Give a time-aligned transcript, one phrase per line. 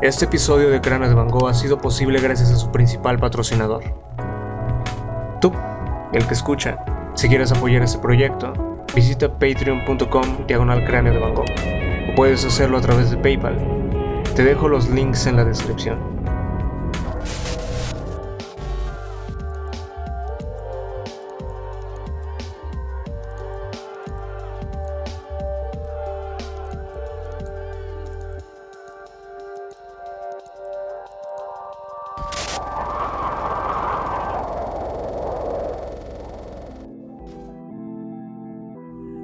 [0.00, 3.82] Este episodio de Cráneo de Van Gogh ha sido posible gracias a su principal patrocinador.
[5.40, 5.52] Tú,
[6.12, 6.78] el que escucha,
[7.14, 8.52] si quieres apoyar este proyecto,
[8.94, 11.50] visita patreon.com diagonal cráneo de Van Gogh
[12.12, 13.58] o puedes hacerlo a través de PayPal.
[14.36, 15.98] Te dejo los links en la descripción.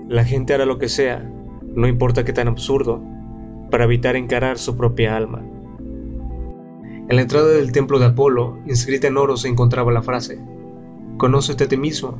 [0.08, 1.30] La gente hará lo que sea,
[1.74, 3.02] no importa qué tan absurdo,
[3.70, 5.42] para evitar encarar su propia alma.
[7.08, 10.40] En la entrada del templo de Apolo, inscrita en oro, se encontraba la frase,
[11.16, 12.18] Conócete a ti mismo,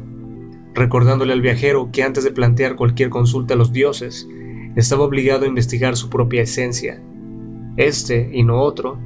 [0.73, 4.29] recordándole al viajero que antes de plantear cualquier consulta a los dioses,
[4.77, 7.03] estaba obligado a investigar su propia esencia.
[7.77, 8.99] Este, y no otro,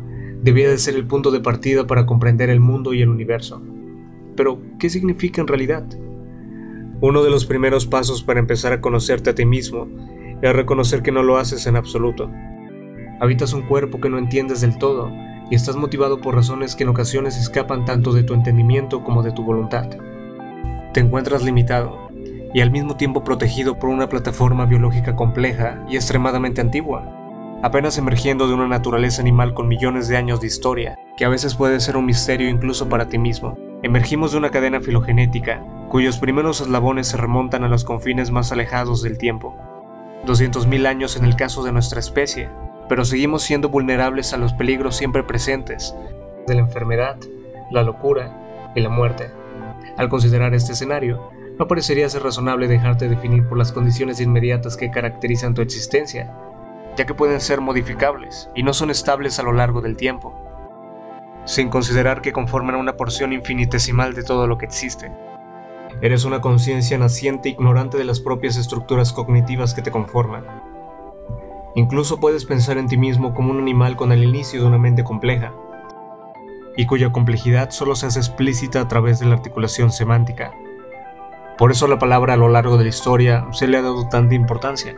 [0.42, 3.62] debía de ser el punto de partida para comprender el mundo y el universo.
[4.36, 5.84] Pero, ¿qué significa en realidad?
[7.00, 9.86] Uno de los primeros pasos para empezar a conocerte a ti mismo
[10.42, 12.28] es reconocer que no lo haces en absoluto.
[13.20, 15.12] Habitas un cuerpo que no entiendes del todo
[15.48, 19.30] y estás motivado por razones que en ocasiones escapan tanto de tu entendimiento como de
[19.30, 19.88] tu voluntad.
[20.92, 22.08] Te encuentras limitado
[22.52, 27.14] y al mismo tiempo protegido por una plataforma biológica compleja y extremadamente antigua,
[27.62, 31.54] apenas emergiendo de una naturaleza animal con millones de años de historia, que a veces
[31.54, 33.67] puede ser un misterio incluso para ti mismo.
[33.80, 39.02] Emergimos de una cadena filogenética cuyos primeros eslabones se remontan a los confines más alejados
[39.02, 39.56] del tiempo.
[40.26, 42.48] 200.000 años en el caso de nuestra especie,
[42.88, 45.94] pero seguimos siendo vulnerables a los peligros siempre presentes,
[46.48, 47.18] de la enfermedad,
[47.70, 49.30] la locura y la muerte.
[49.96, 54.90] Al considerar este escenario, no parecería ser razonable dejarte definir por las condiciones inmediatas que
[54.90, 56.34] caracterizan tu existencia,
[56.96, 60.47] ya que pueden ser modificables y no son estables a lo largo del tiempo,
[61.44, 65.10] sin considerar que conforman una porción infinitesimal de todo lo que existe.
[66.00, 70.44] Eres una conciencia naciente ignorante de las propias estructuras cognitivas que te conforman.
[71.74, 75.04] Incluso puedes pensar en ti mismo como un animal con el inicio de una mente
[75.04, 75.52] compleja,
[76.76, 80.52] y cuya complejidad solo se hace explícita a través de la articulación semántica.
[81.58, 84.36] Por eso la palabra a lo largo de la historia se le ha dado tanta
[84.36, 84.94] importancia.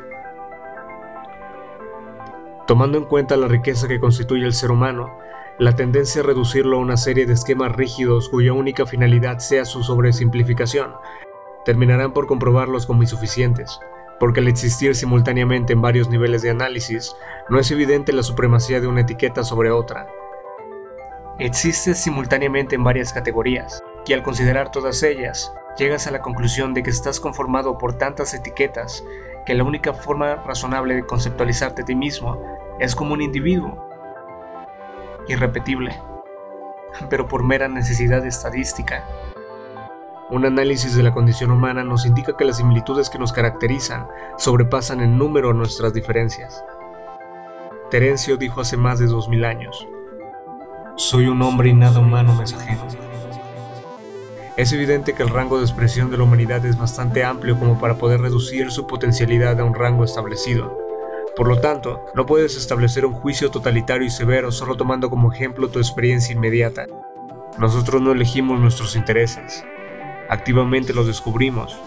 [2.66, 5.10] Tomando en cuenta la riqueza que constituye el ser humano,
[5.60, 9.82] la tendencia a reducirlo a una serie de esquemas rígidos cuya única finalidad sea su
[9.82, 10.94] sobresimplificación,
[11.66, 13.78] terminarán por comprobarlos como insuficientes,
[14.18, 17.14] porque al existir simultáneamente en varios niveles de análisis,
[17.50, 20.08] no es evidente la supremacía de una etiqueta sobre otra.
[21.38, 26.82] Existe simultáneamente en varias categorías, y al considerar todas ellas, llegas a la conclusión de
[26.82, 29.04] que estás conformado por tantas etiquetas
[29.44, 32.40] que la única forma razonable de conceptualizarte a ti mismo
[32.78, 33.89] es como un individuo,
[35.30, 35.98] irrepetible,
[37.08, 39.04] pero por mera necesidad estadística.
[40.30, 44.06] Un análisis de la condición humana nos indica que las similitudes que nos caracterizan
[44.38, 46.64] sobrepasan en número nuestras diferencias.
[47.90, 49.88] Terencio dijo hace más de dos mil años,
[50.96, 52.80] soy un hombre y nada humano mensajero.
[54.56, 57.96] Es evidente que el rango de expresión de la humanidad es bastante amplio como para
[57.96, 60.76] poder reducir su potencialidad a un rango establecido,
[61.36, 65.68] por lo tanto, no puedes establecer un juicio totalitario y severo solo tomando como ejemplo
[65.68, 66.86] tu experiencia inmediata.
[67.58, 69.64] Nosotros no elegimos nuestros intereses,
[70.28, 71.78] activamente los descubrimos,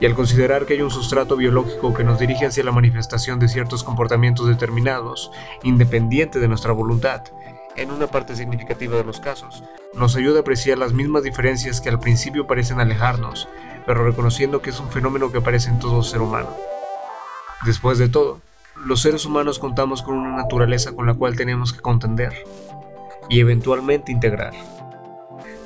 [0.00, 3.48] y al considerar que hay un sustrato biológico que nos dirige hacia la manifestación de
[3.48, 5.30] ciertos comportamientos determinados,
[5.62, 7.22] independiente de nuestra voluntad,
[7.76, 11.88] en una parte significativa de los casos, nos ayuda a apreciar las mismas diferencias que
[11.88, 13.48] al principio parecen alejarnos,
[13.86, 16.50] pero reconociendo que es un fenómeno que aparece en todo ser humano.
[17.64, 18.40] Después de todo,
[18.76, 22.44] los seres humanos contamos con una naturaleza con la cual tenemos que contender
[23.28, 24.52] y eventualmente integrar.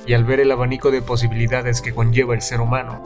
[0.06, 3.02] Y al ver el abanico de posibilidades que conlleva el ser humano,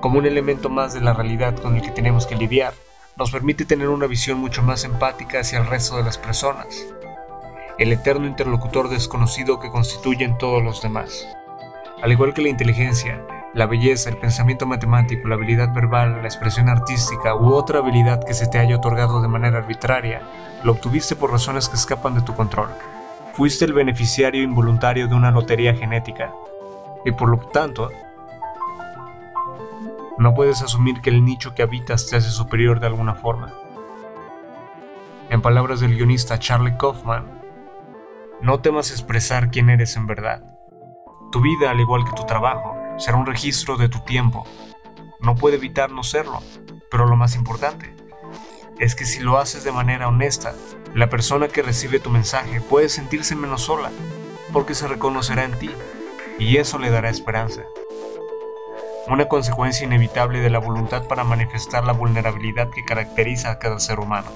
[0.00, 2.74] como un elemento más de la realidad con el que tenemos que lidiar,
[3.16, 6.86] nos permite tener una visión mucho más empática hacia el resto de las personas,
[7.78, 11.26] el eterno interlocutor desconocido que constituyen todos los demás.
[12.02, 16.68] Al igual que la inteligencia, la belleza, el pensamiento matemático, la habilidad verbal, la expresión
[16.68, 20.22] artística u otra habilidad que se te haya otorgado de manera arbitraria,
[20.62, 22.68] lo obtuviste por razones que escapan de tu control.
[23.34, 26.32] Fuiste el beneficiario involuntario de una lotería genética,
[27.04, 27.90] y por lo tanto,
[30.18, 33.52] no puedes asumir que el nicho que habitas te hace superior de alguna forma.
[35.30, 37.40] En palabras del guionista Charlie Kaufman,
[38.42, 40.42] no temas expresar quién eres en verdad.
[41.32, 44.46] Tu vida, al igual que tu trabajo, será un registro de tu tiempo.
[45.20, 46.40] No puede evitar no serlo,
[46.90, 47.94] pero lo más importante
[48.80, 50.54] es que si lo haces de manera honesta,
[50.94, 53.90] la persona que recibe tu mensaje puede sentirse menos sola,
[54.54, 55.70] porque se reconocerá en ti,
[56.38, 57.62] y eso le dará esperanza.
[59.06, 64.00] Una consecuencia inevitable de la voluntad para manifestar la vulnerabilidad que caracteriza a cada ser
[64.00, 64.30] humano.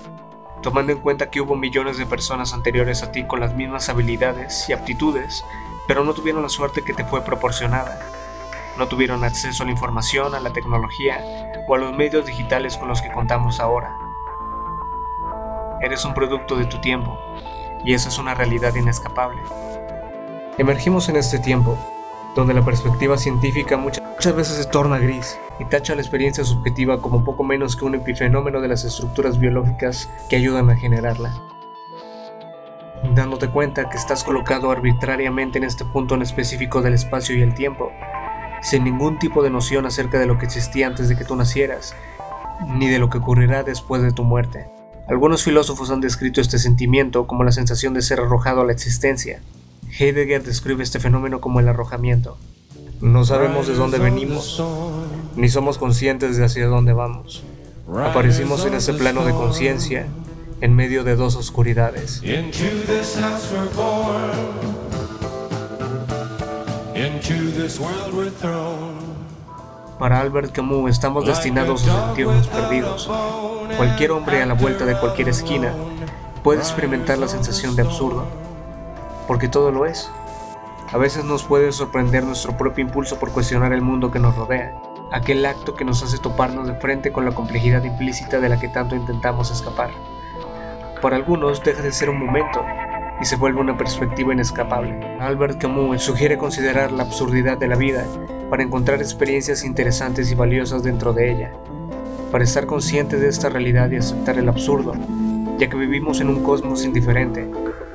[0.62, 4.68] Tomando en cuenta que hubo millones de personas anteriores a ti con las mismas habilidades
[4.68, 5.42] y aptitudes,
[5.88, 7.98] pero no tuvieron la suerte que te fue proporcionada.
[8.78, 11.24] No tuvieron acceso a la información, a la tecnología
[11.68, 13.96] o a los medios digitales con los que contamos ahora.
[15.80, 17.18] Eres un producto de tu tiempo,
[17.84, 19.40] y eso es una realidad inescapable.
[20.58, 21.78] Emergimos en este tiempo,
[22.34, 24.02] donde la perspectiva científica muchas,
[24.34, 28.60] veces se torna gris y tacha la experiencia subjetiva como poco menos que un epifenómeno
[28.60, 31.32] de las estructuras biológicas que ayudan a generarla.
[33.14, 37.54] Dándote cuenta que estás colocado arbitrariamente en este punto en específico del espacio y el
[37.54, 37.92] tiempo,
[38.64, 41.94] sin ningún tipo de noción acerca de lo que existía antes de que tú nacieras,
[42.66, 44.66] ni de lo que ocurrirá después de tu muerte.
[45.06, 49.42] Algunos filósofos han descrito este sentimiento como la sensación de ser arrojado a la existencia.
[49.98, 52.38] Heidegger describe este fenómeno como el arrojamiento.
[53.02, 54.64] No sabemos de dónde venimos,
[55.36, 57.44] ni somos conscientes de hacia dónde vamos.
[58.02, 60.06] Aparecimos en ese plano de conciencia,
[60.62, 62.22] en medio de dos oscuridades.
[69.98, 73.10] Para Albert Camus estamos destinados a sentirnos perdidos.
[73.76, 75.74] Cualquier hombre a la vuelta de cualquier esquina
[76.44, 78.24] puede experimentar la sensación de absurdo,
[79.26, 80.08] porque todo lo es.
[80.92, 84.80] A veces nos puede sorprender nuestro propio impulso por cuestionar el mundo que nos rodea,
[85.10, 88.68] aquel acto que nos hace toparnos de frente con la complejidad implícita de la que
[88.68, 89.90] tanto intentamos escapar.
[91.02, 92.64] Para algunos deja de ser un momento
[93.20, 94.98] y se vuelve una perspectiva inescapable.
[95.20, 98.04] Albert Camus sugiere considerar la absurdidad de la vida
[98.50, 101.52] para encontrar experiencias interesantes y valiosas dentro de ella,
[102.30, 104.94] para estar consciente de esta realidad y aceptar el absurdo,
[105.58, 107.50] ya que vivimos en un cosmos indiferente,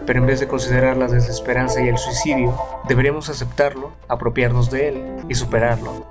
[0.05, 2.55] pero en vez de considerar la desesperanza y el suicidio,
[2.87, 6.05] deberíamos aceptarlo, apropiarnos de él y superarlo.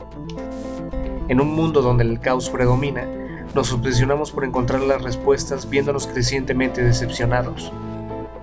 [1.29, 3.07] En un mundo donde el caos predomina,
[3.55, 7.73] nos obsesionamos por encontrar las respuestas viéndonos crecientemente decepcionados.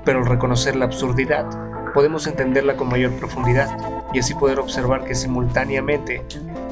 [0.05, 1.45] Pero al reconocer la absurdidad,
[1.93, 3.75] podemos entenderla con mayor profundidad
[4.13, 6.23] y así poder observar que simultáneamente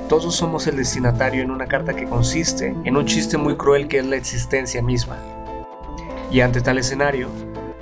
[0.08, 4.00] todos somos el destinatario en una carta que consiste en un chiste muy cruel que
[4.00, 5.18] es la existencia misma.
[6.30, 7.30] Y ante tal escenario,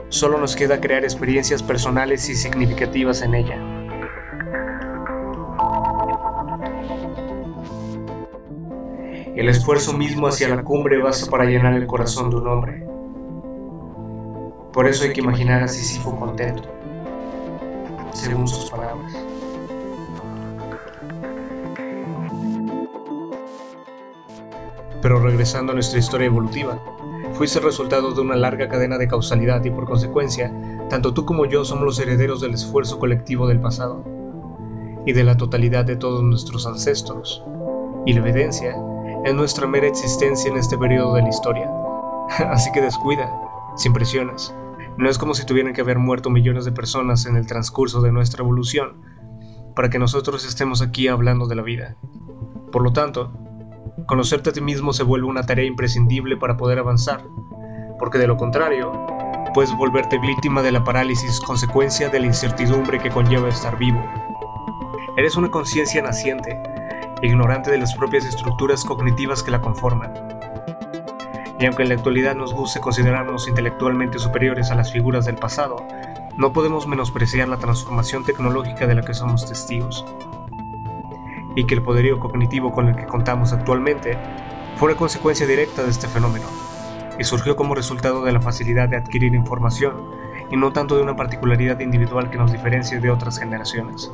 [0.10, 3.58] solo nos queda crear experiencias personales y significativas en ella.
[9.36, 12.91] El esfuerzo mismo hacia la cumbre basta para llenar el corazón de un hombre.
[14.74, 16.70] Por eso hay que imaginar a Sísifo contento
[18.14, 19.14] según sus palabras.
[25.02, 26.80] Pero regresando a nuestra historia evolutiva,
[27.34, 30.54] fuiste el resultado de una larga cadena de causalidad y por consecuencia,
[30.90, 34.04] tanto tú como yo somos los herederos del esfuerzo colectivo del pasado
[35.06, 37.44] y de la totalidad de todos nuestros ancestros.
[38.06, 38.76] Y la evidencia
[39.26, 41.70] es nuestra mera existencia en este periodo de la historia.
[42.52, 43.32] Así que descuida,
[43.76, 44.54] sin presiones,
[44.98, 48.12] no es como si tuvieran que haber muerto millones de personas en el transcurso de
[48.12, 49.02] nuestra evolución
[49.76, 51.96] para que nosotros estemos aquí hablando de la vida.
[52.72, 53.32] Por lo tanto,
[54.06, 57.24] conocerte a ti mismo se vuelve una tarea imprescindible para poder avanzar,
[58.00, 58.92] porque de lo contrario,
[59.54, 64.04] puedes volverte víctima de la parálisis consecuencia de la incertidumbre que conlleva estar vivo.
[65.18, 66.62] Eres una conciencia naciente,
[67.22, 70.41] ignorante de las propias estructuras cognitivas que la conforman
[71.62, 75.86] y aunque en la actualidad nos guste considerarnos intelectualmente superiores a las figuras del pasado,
[76.36, 80.04] no podemos menospreciar la transformación tecnológica de la que somos testigos.
[81.56, 84.18] Y que el poderío cognitivo con el que contamos actualmente
[84.78, 86.46] fue una consecuencia directa de este fenómeno,
[87.20, 90.10] y surgió como resultado de la facilidad de adquirir información,
[90.50, 94.12] y no tanto de una particularidad individual que nos diferencie de otras generaciones.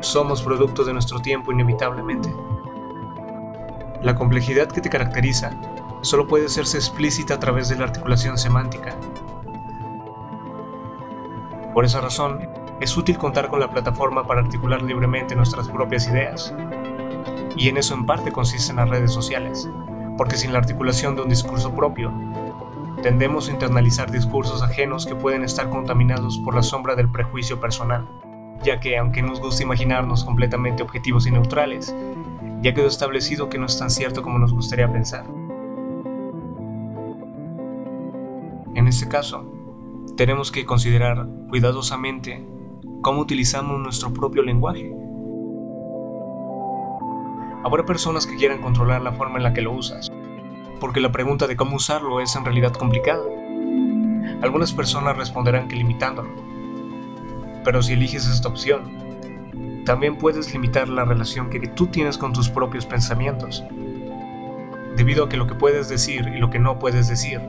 [0.00, 2.34] Somos producto de nuestro tiempo inevitablemente.
[4.02, 5.52] La complejidad que te caracteriza
[6.00, 8.96] solo puede hacerse explícita a través de la articulación semántica.
[11.72, 12.48] Por esa razón,
[12.80, 16.52] es útil contar con la plataforma para articular libremente nuestras propias ideas.
[17.56, 19.70] Y en eso en parte consisten las redes sociales,
[20.18, 22.12] porque sin la articulación de un discurso propio,
[23.02, 28.08] tendemos a internalizar discursos ajenos que pueden estar contaminados por la sombra del prejuicio personal,
[28.64, 31.94] ya que aunque nos gusta imaginarnos completamente objetivos y neutrales,
[32.62, 35.24] ya quedó establecido que no es tan cierto como nos gustaría pensar.
[38.74, 39.52] En este caso,
[40.16, 42.46] tenemos que considerar cuidadosamente
[43.02, 44.94] cómo utilizamos nuestro propio lenguaje.
[47.64, 50.10] Habrá personas que quieran controlar la forma en la que lo usas,
[50.80, 53.24] porque la pregunta de cómo usarlo es en realidad complicada.
[54.40, 56.30] Algunas personas responderán que limitándolo.
[57.64, 59.01] Pero si eliges esta opción,
[59.84, 63.64] también puedes limitar la relación que tú tienes con tus propios pensamientos.
[64.96, 67.40] Debido a que lo que puedes decir y lo que no puedes decir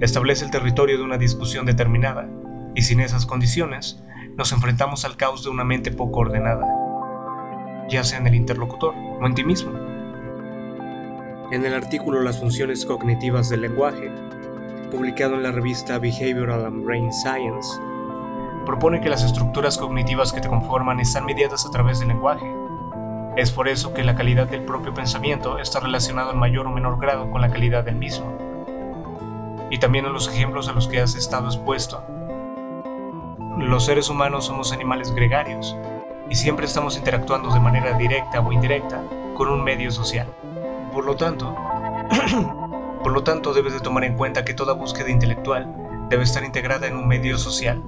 [0.00, 2.28] establece el territorio de una discusión determinada,
[2.74, 4.02] y sin esas condiciones,
[4.36, 6.66] nos enfrentamos al caos de una mente poco ordenada,
[7.88, 9.72] ya sea en el interlocutor o en ti mismo.
[11.50, 14.10] En el artículo Las funciones cognitivas del lenguaje,
[14.90, 17.68] publicado en la revista Behavioral and Brain Science,
[18.62, 22.46] propone que las estructuras cognitivas que te conforman están mediadas a través del lenguaje.
[23.36, 26.98] Es por eso que la calidad del propio pensamiento está relacionado en mayor o menor
[27.00, 28.36] grado con la calidad del mismo.
[29.70, 32.04] Y también en los ejemplos a los que has estado expuesto,
[33.58, 35.76] los seres humanos somos animales gregarios
[36.28, 39.02] y siempre estamos interactuando de manera directa o indirecta
[39.34, 40.26] con un medio social.
[40.92, 41.54] Por lo tanto,
[43.02, 46.86] por lo tanto debes de tomar en cuenta que toda búsqueda intelectual debe estar integrada
[46.86, 47.82] en un medio social,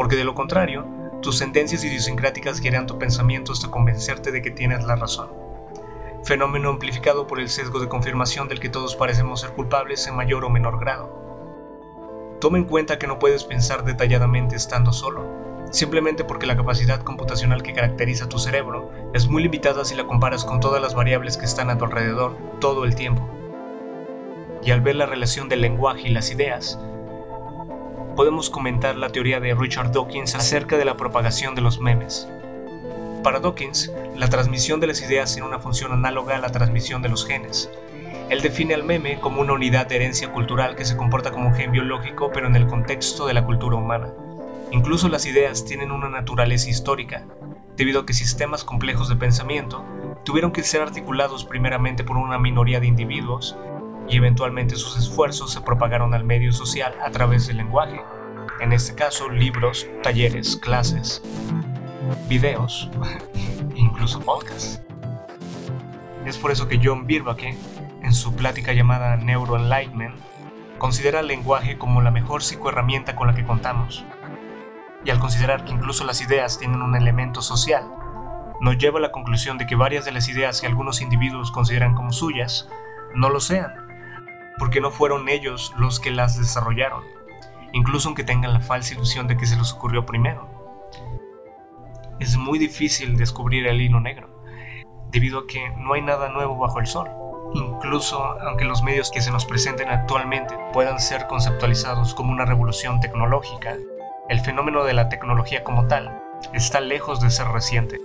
[0.00, 0.86] porque de lo contrario,
[1.20, 5.28] tus tendencias idiosincráticas guiarán tu pensamiento hasta convencerte de que tienes la razón.
[6.24, 10.46] Fenómeno amplificado por el sesgo de confirmación del que todos parecemos ser culpables en mayor
[10.46, 12.38] o menor grado.
[12.40, 15.26] Toma en cuenta que no puedes pensar detalladamente estando solo,
[15.70, 20.46] simplemente porque la capacidad computacional que caracteriza tu cerebro es muy limitada si la comparas
[20.46, 23.28] con todas las variables que están a tu alrededor todo el tiempo.
[24.62, 26.80] Y al ver la relación del lenguaje y las ideas,
[28.20, 32.28] podemos comentar la teoría de Richard Dawkins acerca de la propagación de los memes.
[33.24, 37.08] Para Dawkins, la transmisión de las ideas tiene una función análoga a la transmisión de
[37.08, 37.70] los genes,
[38.28, 41.54] él define al meme como una unidad de herencia cultural que se comporta como un
[41.54, 44.12] gen biológico pero en el contexto de la cultura humana.
[44.70, 47.24] Incluso las ideas tienen una naturaleza histórica,
[47.78, 49.82] debido a que sistemas complejos de pensamiento
[50.26, 53.56] tuvieron que ser articulados primeramente por una minoría de individuos
[54.10, 58.00] y eventualmente sus esfuerzos se propagaron al medio social a través del lenguaje,
[58.60, 61.22] en este caso libros, talleres, clases,
[62.28, 62.90] videos,
[63.74, 64.82] incluso podcasts.
[66.26, 67.56] Es por eso que John Birbake
[68.02, 70.16] en su plática llamada Neuroenlightenment,
[70.78, 74.04] considera el lenguaje como la mejor psicoherramienta con la que contamos.
[75.04, 77.84] Y al considerar que incluso las ideas tienen un elemento social,
[78.60, 81.94] nos lleva a la conclusión de que varias de las ideas que algunos individuos consideran
[81.94, 82.68] como suyas
[83.14, 83.89] no lo sean,
[84.60, 87.02] porque no fueron ellos los que las desarrollaron,
[87.72, 90.46] incluso aunque tengan la falsa ilusión de que se les ocurrió primero.
[92.20, 94.28] Es muy difícil descubrir el hilo negro,
[95.10, 97.08] debido a que no hay nada nuevo bajo el sol.
[97.54, 103.00] Incluso aunque los medios que se nos presenten actualmente puedan ser conceptualizados como una revolución
[103.00, 103.76] tecnológica,
[104.28, 107.98] el fenómeno de la tecnología como tal está lejos de ser reciente.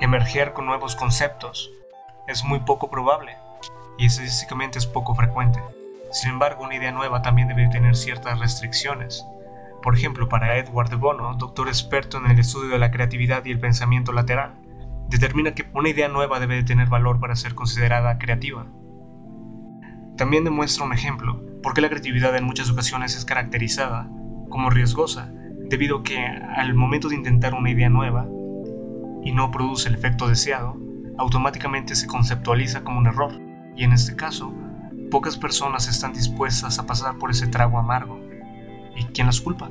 [0.00, 1.70] Emerger con nuevos conceptos
[2.26, 3.36] es muy poco probable
[3.98, 5.60] y estadísticamente es poco frecuente.
[6.12, 9.24] Sin embargo, una idea nueva también debe tener ciertas restricciones.
[9.82, 13.50] Por ejemplo, para Edward de Bono, doctor experto en el estudio de la creatividad y
[13.50, 14.54] el pensamiento lateral,
[15.08, 18.66] determina que una idea nueva debe de tener valor para ser considerada creativa.
[20.16, 24.08] También demuestra un ejemplo por qué la creatividad en muchas ocasiones es caracterizada
[24.48, 25.30] como riesgosa,
[25.68, 28.26] debido a que al momento de intentar una idea nueva
[29.22, 30.76] y no produce el efecto deseado,
[31.18, 33.47] automáticamente se conceptualiza como un error,
[33.78, 34.52] y en este caso,
[35.08, 38.20] pocas personas están dispuestas a pasar por ese trago amargo.
[38.96, 39.70] ¿Y quién las culpa?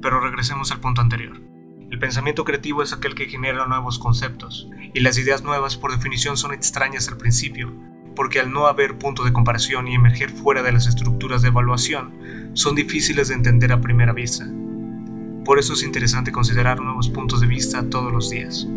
[0.00, 1.42] Pero regresemos al punto anterior.
[1.90, 6.36] El pensamiento creativo es aquel que genera nuevos conceptos, y las ideas nuevas por definición
[6.36, 7.74] son extrañas al principio,
[8.14, 12.52] porque al no haber punto de comparación y emerger fuera de las estructuras de evaluación,
[12.52, 14.46] son difíciles de entender a primera vista.
[15.44, 18.68] Por eso es interesante considerar nuevos puntos de vista todos los días.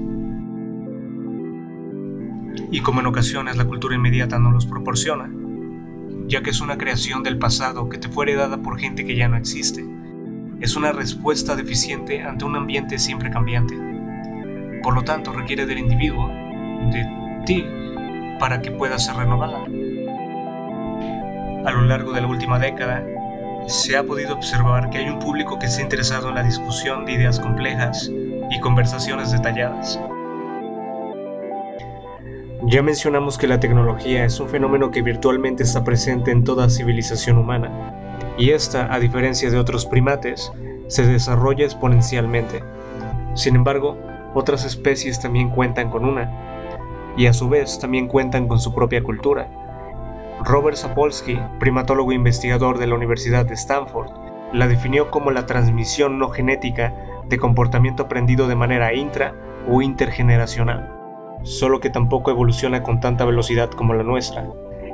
[2.71, 5.29] Y como en ocasiones la cultura inmediata no los proporciona,
[6.27, 9.27] ya que es una creación del pasado que te fue heredada por gente que ya
[9.27, 9.85] no existe,
[10.61, 13.75] es una respuesta deficiente ante un ambiente siempre cambiante.
[14.83, 16.27] Por lo tanto, requiere del individuo,
[16.91, 17.65] de ti,
[18.39, 19.63] para que pueda ser renovada.
[21.65, 23.03] A lo largo de la última década,
[23.67, 27.13] se ha podido observar que hay un público que está interesado en la discusión de
[27.13, 28.11] ideas complejas
[28.49, 29.99] y conversaciones detalladas.
[32.63, 37.39] Ya mencionamos que la tecnología es un fenómeno que virtualmente está presente en toda civilización
[37.39, 37.91] humana
[38.37, 40.51] y esta, a diferencia de otros primates,
[40.87, 42.63] se desarrolla exponencialmente.
[43.33, 43.97] Sin embargo,
[44.35, 46.29] otras especies también cuentan con una,
[47.17, 49.47] y a su vez también cuentan con su propia cultura.
[50.43, 54.11] Robert Sapolsky, primatólogo investigador de la Universidad de Stanford,
[54.53, 56.93] la definió como la transmisión no genética
[57.27, 59.33] de comportamiento aprendido de manera intra
[59.67, 61.00] o intergeneracional,
[61.43, 64.47] solo que tampoco evoluciona con tanta velocidad como la nuestra.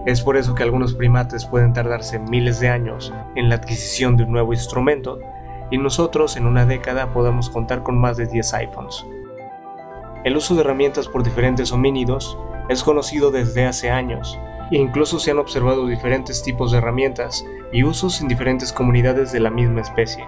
[0.05, 4.23] Es por eso que algunos primates pueden tardarse miles de años en la adquisición de
[4.23, 5.19] un nuevo instrumento
[5.69, 9.05] y nosotros en una década podamos contar con más de 10 iPhones.
[10.23, 12.37] El uso de herramientas por diferentes homínidos
[12.69, 14.39] es conocido desde hace años
[14.71, 19.39] e incluso se han observado diferentes tipos de herramientas y usos en diferentes comunidades de
[19.39, 20.25] la misma especie.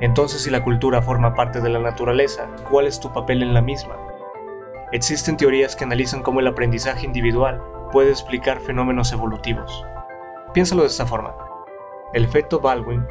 [0.00, 3.62] Entonces, si la cultura forma parte de la naturaleza, ¿cuál es tu papel en la
[3.62, 3.96] misma?
[4.94, 7.60] Existen teorías que analizan cómo el aprendizaje individual
[7.90, 9.84] puede explicar fenómenos evolutivos.
[10.52, 11.34] Piénsalo de esta forma.
[12.12, 13.04] El efecto Baldwin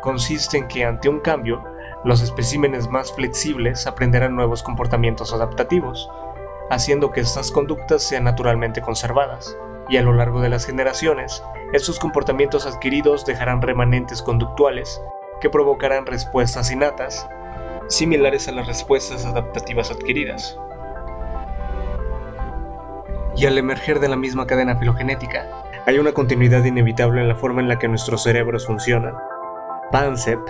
[0.00, 1.62] consiste en que ante un cambio,
[2.02, 6.10] los especímenes más flexibles aprenderán nuevos comportamientos adaptativos,
[6.70, 9.54] haciendo que estas conductas sean naturalmente conservadas,
[9.90, 11.44] y a lo largo de las generaciones,
[11.74, 15.02] estos comportamientos adquiridos dejarán remanentes conductuales
[15.42, 17.28] que provocarán respuestas innatas,
[17.88, 20.58] similares a las respuestas adaptativas adquiridas.
[23.38, 25.46] Y al emerger de la misma cadena filogenética,
[25.86, 29.14] hay una continuidad inevitable en la forma en la que nuestros cerebros funcionan.
[29.92, 30.40] Pansep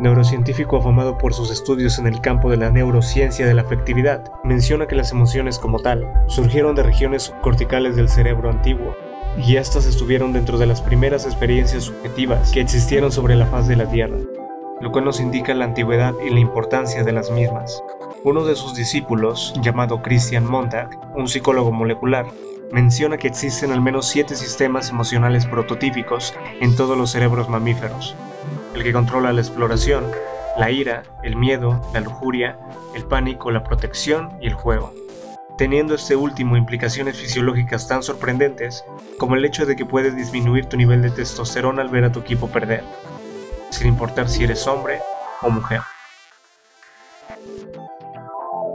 [0.00, 4.86] neurocientífico afamado por sus estudios en el campo de la neurociencia de la afectividad, menciona
[4.86, 8.96] que las emociones como tal surgieron de regiones corticales del cerebro antiguo,
[9.36, 13.76] y estas estuvieron dentro de las primeras experiencias subjetivas que existieron sobre la faz de
[13.76, 14.16] la Tierra,
[14.80, 17.82] lo cual nos indica la antigüedad y la importancia de las mismas.
[18.22, 22.26] Uno de sus discípulos, llamado Christian Montag, un psicólogo molecular,
[22.70, 28.14] menciona que existen al menos siete sistemas emocionales prototípicos en todos los cerebros mamíferos,
[28.74, 30.04] el que controla la exploración,
[30.58, 32.58] la ira, el miedo, la lujuria,
[32.94, 34.92] el pánico, la protección y el juego,
[35.56, 38.84] teniendo este último implicaciones fisiológicas tan sorprendentes
[39.18, 42.20] como el hecho de que puedes disminuir tu nivel de testosterona al ver a tu
[42.20, 42.84] equipo perder,
[43.70, 45.00] sin importar si eres hombre
[45.40, 45.80] o mujer.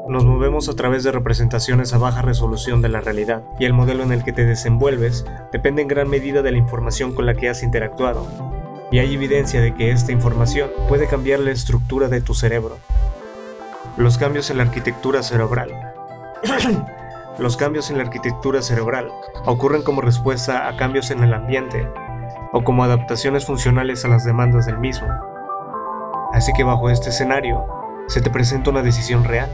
[0.08, 4.04] Nos movemos a través de representaciones a baja resolución de la realidad, y el modelo
[4.04, 7.50] en el que te desenvuelves depende en gran medida de la información con la que
[7.50, 8.28] has interactuado,
[8.92, 12.78] y hay evidencia de que esta información puede cambiar la estructura de tu cerebro.
[13.98, 15.72] Los cambios en la arquitectura cerebral.
[17.40, 19.12] Los cambios en la arquitectura cerebral
[19.46, 21.86] ocurren como respuesta a cambios en el ambiente
[22.54, 25.08] o como adaptaciones funcionales a las demandas del mismo.
[26.32, 27.66] Así que bajo este escenario,
[28.08, 29.50] se te presenta una decisión real.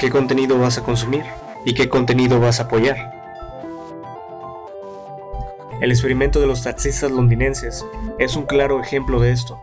[0.00, 1.24] ¿Qué contenido vas a consumir?
[1.66, 2.96] ¿Y qué contenido vas a apoyar?
[5.82, 7.84] El experimento de los taxistas londinenses
[8.18, 9.60] es un claro ejemplo de esto.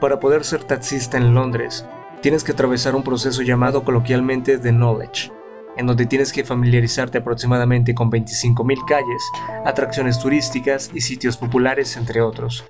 [0.00, 1.86] Para poder ser taxista en Londres,
[2.22, 5.30] tienes que atravesar un proceso llamado coloquialmente de knowledge,
[5.76, 9.22] en donde tienes que familiarizarte aproximadamente con 25.000 calles,
[9.64, 12.64] atracciones turísticas y sitios populares, entre otros.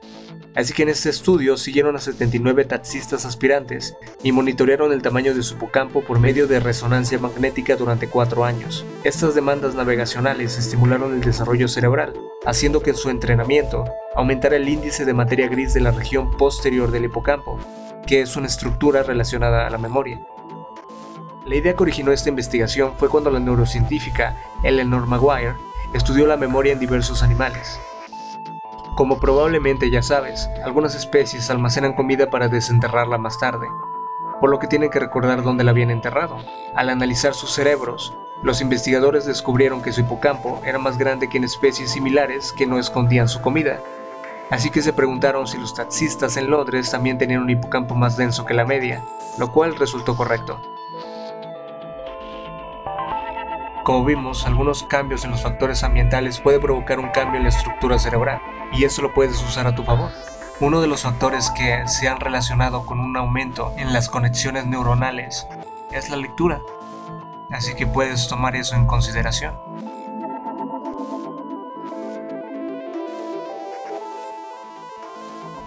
[0.54, 5.42] Así que en este estudio siguieron a 79 taxistas aspirantes y monitorearon el tamaño de
[5.42, 8.86] su hipocampo por medio de resonancia magnética durante cuatro años.
[9.02, 12.14] Estas demandas navegacionales estimularon el desarrollo cerebral,
[12.46, 16.92] haciendo que en su entrenamiento aumentara el índice de materia gris de la región posterior
[16.92, 17.58] del hipocampo,
[18.06, 20.24] que es una estructura relacionada a la memoria.
[21.46, 25.54] La idea que originó esta investigación fue cuando la neurocientífica Eleanor Maguire
[25.94, 27.80] estudió la memoria en diversos animales.
[28.94, 33.66] Como probablemente ya sabes, algunas especies almacenan comida para desenterrarla más tarde,
[34.40, 36.36] por lo que tienen que recordar dónde la habían enterrado.
[36.76, 41.44] Al analizar sus cerebros, los investigadores descubrieron que su hipocampo era más grande que en
[41.44, 43.80] especies similares que no escondían su comida.
[44.50, 48.46] Así que se preguntaron si los taxistas en Londres también tenían un hipocampo más denso
[48.46, 49.04] que la media,
[49.38, 50.60] lo cual resultó correcto.
[53.82, 57.98] Como vimos, algunos cambios en los factores ambientales puede provocar un cambio en la estructura
[57.98, 58.40] cerebral
[58.74, 60.10] y eso lo puedes usar a tu favor.
[60.60, 65.46] Uno de los factores que se han relacionado con un aumento en las conexiones neuronales
[65.90, 66.60] es la lectura,
[67.50, 69.54] así que puedes tomar eso en consideración.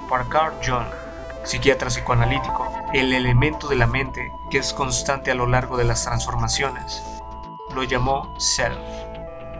[0.10, 0.88] Parker John,
[1.44, 6.06] psiquiatra psicoanalítico, el elemento de la mente que es constante a lo largo de las
[6.06, 7.04] transformaciones,
[7.76, 8.78] lo llamó self,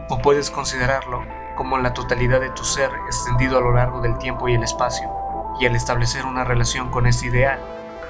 [0.08, 1.22] o puedes considerarlo
[1.58, 5.10] como la totalidad de tu ser extendido a lo largo del tiempo y el espacio,
[5.58, 7.58] y al establecer una relación con este ideal,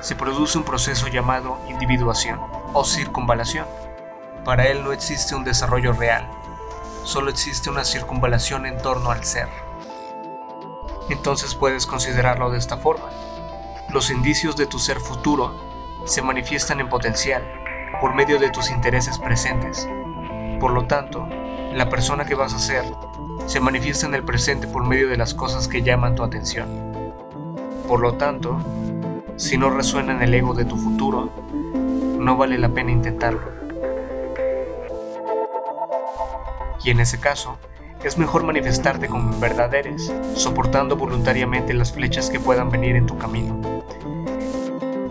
[0.01, 2.39] se produce un proceso llamado individuación
[2.75, 3.67] o circunvalación.
[4.45, 6.29] Para él no existe un desarrollo real,
[7.05, 9.49] solo existe una circunvalación en torno al ser.
[11.09, 13.09] Entonces puedes considerarlo de esta forma.
[13.89, 15.55] Los indicios de tu ser futuro
[16.05, 17.51] se manifiestan en potencial
[17.99, 19.89] por medio de tus intereses presentes.
[20.61, 21.27] Por lo tanto,
[21.79, 22.83] la persona que vas a ser
[23.47, 26.67] se manifiesta en el presente por medio de las cosas que llaman tu atención.
[27.87, 28.59] Por lo tanto,
[29.37, 31.31] si no resuena en el ego de tu futuro,
[32.19, 33.53] no vale la pena intentarlo.
[36.83, 37.59] Y en ese caso,
[38.03, 43.17] es mejor manifestarte como verdad eres, soportando voluntariamente las flechas que puedan venir en tu
[43.19, 43.78] camino.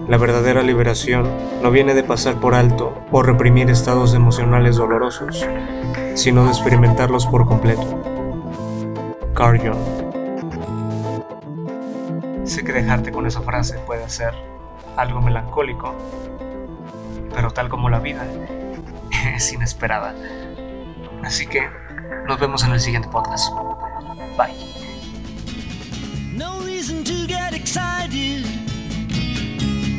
[0.07, 1.29] La verdadera liberación
[1.61, 5.45] no viene de pasar por alto o reprimir estados emocionales dolorosos,
[6.15, 8.01] sino de experimentarlos por completo.
[9.33, 9.59] Carl
[12.45, 14.33] Sé que dejarte con esa frase puede ser
[14.95, 15.93] algo melancólico,
[17.35, 18.25] pero tal como la vida,
[19.35, 20.15] es inesperada.
[21.21, 21.67] Así que
[22.25, 23.51] nos vemos en el siguiente podcast.
[24.37, 24.55] Bye.